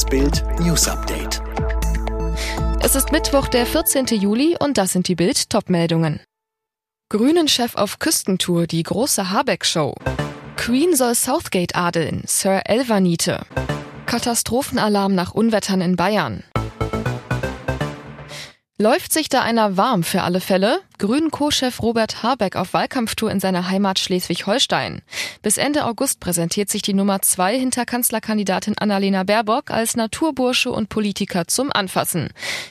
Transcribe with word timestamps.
Das 0.00 0.08
Bild 0.08 0.42
News 0.60 0.88
Update. 0.88 1.42
Es 2.82 2.94
ist 2.94 3.12
Mittwoch, 3.12 3.48
der 3.48 3.66
14. 3.66 4.06
Juli 4.06 4.56
und 4.58 4.78
das 4.78 4.94
sind 4.94 5.08
die 5.08 5.14
Bild 5.14 5.50
Topmeldungen. 5.50 6.20
Grünen-Chef 7.10 7.74
auf 7.74 7.98
Küstentour, 7.98 8.66
die 8.66 8.82
große 8.82 9.30
Habeck-Show. 9.30 9.94
Queen 10.56 10.96
soll 10.96 11.14
Southgate 11.14 11.76
adeln, 11.76 12.22
Sir 12.26 12.62
Elvanite. 12.64 13.44
Katastrophenalarm 14.06 15.14
nach 15.14 15.34
Unwettern 15.34 15.82
in 15.82 15.96
Bayern. 15.96 16.44
Läuft 18.80 19.12
sich 19.12 19.28
da 19.28 19.42
einer 19.42 19.76
warm 19.76 20.02
für 20.02 20.22
alle 20.22 20.40
Fälle? 20.40 20.80
Grünen 20.96 21.30
Co-Chef 21.30 21.82
Robert 21.82 22.22
Habeck 22.22 22.56
auf 22.56 22.72
Wahlkampftour 22.72 23.30
in 23.30 23.38
seiner 23.38 23.68
Heimat 23.68 23.98
Schleswig-Holstein. 23.98 25.02
Bis 25.42 25.58
Ende 25.58 25.84
August 25.84 26.18
präsentiert 26.18 26.70
sich 26.70 26.80
die 26.80 26.94
Nummer 26.94 27.20
zwei 27.20 27.58
hinter 27.58 27.84
Kanzlerkandidatin 27.84 28.78
Annalena 28.78 29.24
Baerbock 29.24 29.70
als 29.70 29.96
Naturbursche 29.96 30.72
und 30.72 30.88
Politiker 30.88 31.46
zum 31.46 31.70
Anfassen. 31.70 32.30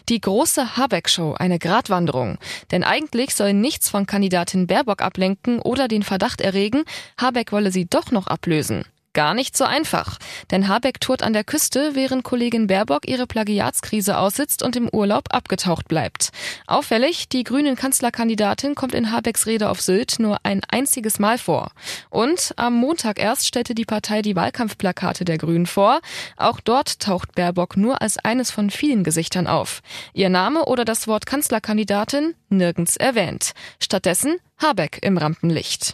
Die 0.09 0.19
große 0.19 0.77
Habeck-Show, 0.77 1.35
eine 1.37 1.59
Gratwanderung. 1.59 2.39
Denn 2.71 2.83
eigentlich 2.83 3.35
soll 3.35 3.53
nichts 3.53 3.87
von 3.87 4.07
Kandidatin 4.07 4.65
Baerbock 4.65 5.03
ablenken 5.03 5.59
oder 5.59 5.87
den 5.87 6.01
Verdacht 6.01 6.41
erregen, 6.41 6.85
Habeck 7.21 7.51
wolle 7.51 7.71
sie 7.71 7.85
doch 7.85 8.09
noch 8.09 8.25
ablösen. 8.25 8.83
Gar 9.13 9.33
nicht 9.33 9.57
so 9.57 9.63
einfach. 9.63 10.17
Denn 10.51 10.67
Habeck 10.67 11.01
tourt 11.01 11.23
an 11.23 11.33
der 11.33 11.43
Küste, 11.43 11.95
während 11.95 12.23
Kollegin 12.23 12.67
Baerbock 12.67 13.07
ihre 13.07 13.25
Plagiatskrise 13.25 14.19
aussitzt 14.19 14.61
und 14.61 14.75
im 14.75 14.87
Urlaub 14.87 15.33
abgetaucht 15.33 15.87
bleibt. 15.87 16.29
Auffällig, 16.67 17.27
die 17.27 17.43
grünen 17.43 17.75
Kanzlerkandidatin 17.75 18.75
kommt 18.75 18.93
in 18.93 19.11
Habecks 19.11 19.47
Rede 19.47 19.69
auf 19.69 19.81
Sylt 19.81 20.19
nur 20.19 20.37
ein 20.43 20.61
einziges 20.69 21.17
Mal 21.17 21.39
vor. 21.39 21.71
Und 22.11 22.53
am 22.55 22.75
Montag 22.75 23.19
erst 23.19 23.47
stellte 23.47 23.73
die 23.73 23.85
Partei 23.85 24.21
die 24.21 24.35
Wahlkampfplakate 24.35 25.25
der 25.25 25.39
Grünen 25.39 25.65
vor. 25.65 26.01
Auch 26.37 26.59
dort 26.59 26.99
taucht 26.99 27.33
Baerbock 27.33 27.77
nur 27.77 28.03
als 28.03 28.19
eines 28.19 28.51
von 28.51 28.69
vielen 28.69 29.03
Gesichtern 29.03 29.47
auf. 29.47 29.81
Ihr 30.13 30.29
Name 30.29 30.65
oder 30.65 30.85
das 30.85 31.07
Wort 31.07 31.25
Kanzlerkandidatin 31.25 32.35
nirgends 32.49 32.95
erwähnt. 32.95 33.53
Stattdessen 33.81 34.37
Habeck 34.61 34.99
im 35.01 35.17
Rampenlicht. 35.17 35.93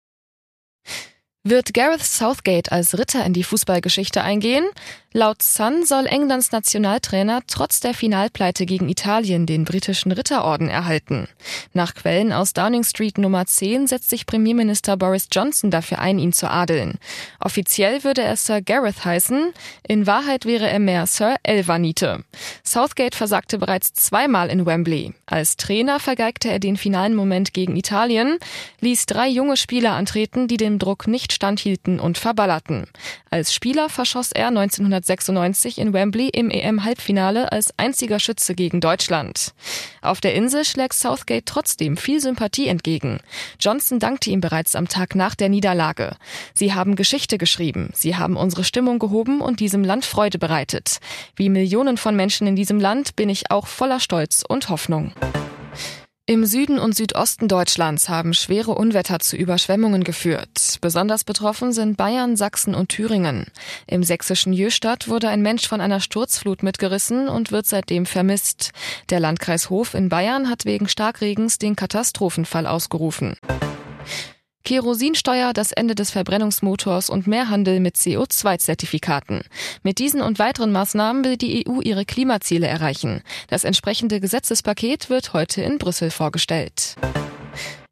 Wird 1.47 1.75
Gareth 1.75 2.01
Southgate 2.01 2.71
als 2.71 2.97
Ritter 2.97 3.23
in 3.23 3.33
die 3.33 3.43
Fußballgeschichte 3.43 4.23
eingehen? 4.23 4.65
Laut 5.13 5.43
Sun 5.43 5.85
soll 5.85 6.07
Englands 6.07 6.52
Nationaltrainer 6.52 7.41
trotz 7.47 7.79
der 7.79 7.93
Finalpleite 7.93 8.65
gegen 8.65 8.89
Italien 8.89 9.45
den 9.45 9.63
britischen 9.63 10.11
Ritterorden 10.11 10.67
erhalten. 10.67 11.29
Nach 11.71 11.93
Quellen 11.93 12.33
aus 12.33 12.52
Downing 12.52 12.83
Street 12.83 13.19
Nummer 13.19 13.45
10 13.45 13.87
setzt 13.87 14.09
sich 14.09 14.25
Premierminister 14.25 14.97
Boris 14.97 15.27
Johnson 15.31 15.71
dafür 15.71 15.99
ein, 15.99 16.17
ihn 16.17 16.33
zu 16.33 16.49
adeln. 16.49 16.97
Offiziell 17.39 18.03
würde 18.03 18.23
er 18.23 18.35
Sir 18.35 18.61
Gareth 18.61 19.05
heißen, 19.05 19.53
in 19.87 20.05
Wahrheit 20.07 20.45
wäre 20.45 20.67
er 20.67 20.80
mehr 20.80 21.05
Sir 21.05 21.35
Elvanite. 21.43 22.25
Southgate 22.65 23.15
versagte 23.15 23.59
bereits 23.59 23.93
zweimal 23.93 24.49
in 24.49 24.65
Wembley. 24.65 25.13
Als 25.27 25.55
Trainer 25.55 26.02
vergeigte 26.02 26.49
er 26.49 26.59
den 26.59 26.75
finalen 26.75 27.15
Moment 27.15 27.53
gegen 27.53 27.77
Italien, 27.77 28.37
ließ 28.81 29.05
drei 29.05 29.30
junge 29.30 29.55
Spieler 29.55 29.93
antreten, 29.93 30.49
die 30.49 30.57
dem 30.57 30.77
Druck 30.77 31.07
nicht 31.07 31.34
standhielten 31.36 32.00
und 32.00 32.17
verballerten. 32.17 32.88
Als 33.30 33.53
Spieler 33.53 33.89
verschoss 33.89 34.31
er 34.31 34.47
1996 34.47 35.77
in 35.77 35.94
Wembley 35.94 36.30
im 36.30 36.50
EM-Halbfinale 36.50 37.52
als 37.52 37.77
einziger 37.77 38.19
Schütze 38.19 38.55
gegen 38.55 38.81
Deutschland. 38.81 39.53
Auf 40.02 40.22
der 40.22 40.33
Insel 40.33 40.66
schlägt 40.66 40.94
Southgate 40.94 41.45
trotzdem 41.45 41.97
viel 41.97 42.19
Sympathie 42.19 42.67
entgegen. 42.67 43.19
Johnson 43.59 44.00
dankte 44.00 44.30
ihm 44.30 44.42
bereits 44.42 44.75
am 44.75 44.88
Tag 44.88 45.16
nach 45.16 45.36
der 45.36 45.50
Niederlage. 45.50 46.16
Sie 46.53 46.73
haben 46.73 46.95
Geschichte 46.95 47.38
geschrieben, 47.38 47.92
sie 47.94 48.16
haben 48.16 48.38
unsere 48.38 48.64
Stimmung 48.64 48.99
gehoben 48.99 49.42
und 49.42 49.59
diesem 49.59 49.83
Land 49.83 50.05
Freude 50.05 50.39
bereitet. 50.39 50.99
Wie 51.36 51.49
Millionen 51.49 51.97
von 51.97 52.16
Menschen 52.16 52.47
in 52.47 52.55
diesem 52.55 52.80
Land 52.80 53.16
bin 53.16 53.30
ich 53.30 53.52
auch 53.52 53.67
voller 53.67 53.99
Stolz 53.99 54.44
und 54.47 54.70
Hoffnung. 54.70 55.14
Im 56.27 56.47
Süden 56.47 56.79
und 56.79 56.95
Südosten 56.95 57.47
Deutschlands 57.47 58.09
haben 58.09 58.33
schwere 58.33 58.71
Unwetter 58.71 59.19
zu 59.19 59.37
Überschwemmungen 59.37 60.03
geführt. 60.03 60.80
Besonders 60.81 61.23
betroffen 61.23 61.71
sind 61.71 61.97
Bayern, 61.97 62.36
Sachsen 62.36 62.73
und 62.73 62.89
Thüringen. 62.89 63.45
Im 63.86 64.02
sächsischen 64.02 64.52
Jöstadt 64.52 65.08
wurde 65.08 65.30
ein 65.30 65.43
Mensch 65.43 65.67
von 65.67 65.81
einer 65.81 65.99
Sturzflut 65.99 66.64
mitgerissen 66.64 67.30
und 67.30 67.52
wird 67.52 67.67
seitdem 67.67 68.08
vermisst. 68.08 68.71
Der 69.11 69.19
Landkreis 69.19 69.69
Hof 69.69 69.93
in 69.93 70.09
Bayern 70.09 70.49
hat 70.49 70.65
wegen 70.65 70.87
Starkregens 70.87 71.59
den 71.59 71.75
Katastrophenfall 71.75 72.65
ausgerufen. 72.65 73.37
Kerosinsteuer, 74.65 75.53
das 75.53 75.71
Ende 75.71 75.95
des 75.95 76.11
Verbrennungsmotors 76.11 77.09
und 77.09 77.27
mehr 77.27 77.49
Handel 77.49 77.80
mit 77.80 77.95
CO2-Zertifikaten. 77.95 79.43
Mit 79.83 79.99
diesen 79.99 80.21
und 80.21 80.39
weiteren 80.39 80.71
Maßnahmen 80.71 81.23
will 81.23 81.37
die 81.37 81.65
EU 81.67 81.81
ihre 81.81 82.03
Klimaziele 82.03 82.67
erreichen. 82.67 83.21
Das 83.48 83.64
entsprechende 83.64 84.20
Gesetzespaket 84.20 85.09
wird 85.09 85.33
heute 85.33 85.61
in 85.61 85.77
Brüssel 85.77 86.11
vorgestellt. 86.11 86.95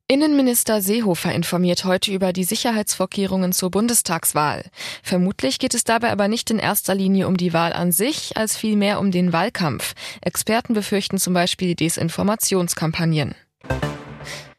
Innenminister 0.09 0.81
Seehofer 0.81 1.31
informiert 1.33 1.85
heute 1.85 2.11
über 2.11 2.33
die 2.33 2.43
Sicherheitsvorkehrungen 2.43 3.53
zur 3.53 3.71
Bundestagswahl. 3.71 4.65
Vermutlich 5.01 5.59
geht 5.59 5.73
es 5.73 5.85
dabei 5.85 6.11
aber 6.11 6.27
nicht 6.27 6.51
in 6.51 6.59
erster 6.59 6.93
Linie 6.93 7.27
um 7.27 7.37
die 7.37 7.53
Wahl 7.53 7.71
an 7.71 7.91
sich, 7.91 8.35
als 8.35 8.57
vielmehr 8.57 8.99
um 8.99 9.11
den 9.11 9.31
Wahlkampf. 9.31 9.93
Experten 10.21 10.73
befürchten 10.73 11.19
zum 11.19 11.33
Beispiel 11.33 11.75
Desinformationskampagnen. 11.75 13.35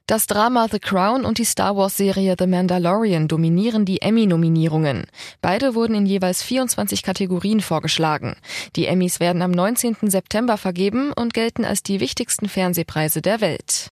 Das 0.06 0.26
Drama 0.26 0.68
The 0.70 0.80
Crown 0.80 1.24
und 1.24 1.38
die 1.38 1.46
Star 1.46 1.76
Wars-Serie 1.76 2.36
The 2.38 2.46
Mandalorian 2.46 3.26
dominieren 3.26 3.86
die 3.86 4.02
Emmy-Nominierungen. 4.02 5.06
Beide 5.40 5.74
wurden 5.74 5.94
in 5.94 6.04
jeweils 6.04 6.42
24 6.42 7.02
Kategorien 7.02 7.60
vorgeschlagen. 7.60 8.36
Die 8.76 8.84
Emmys 8.84 9.18
werden 9.18 9.40
am 9.40 9.50
19. 9.50 9.96
September 10.02 10.58
vergeben 10.58 11.10
und 11.14 11.32
gelten 11.32 11.64
als 11.64 11.82
die 11.82 12.00
wichtigsten 12.00 12.50
Fernsehpreise 12.50 13.22
der 13.22 13.40
Welt. 13.40 13.88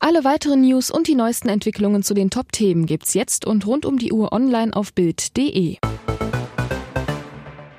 Alle 0.00 0.24
weiteren 0.24 0.62
News 0.62 0.90
und 0.90 1.06
die 1.06 1.14
neuesten 1.14 1.50
Entwicklungen 1.50 2.02
zu 2.02 2.12
den 2.12 2.30
Top-Themen 2.30 2.86
gibt's 2.86 3.14
jetzt 3.14 3.46
und 3.46 3.68
rund 3.68 3.86
um 3.86 3.96
die 3.96 4.12
Uhr 4.12 4.32
online 4.32 4.74
auf 4.74 4.92
Bild.de. 4.92 5.76